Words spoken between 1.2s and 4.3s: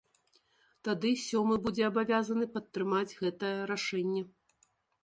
сёмы будзе абавязаны падтрымаць гэтае рашэнне.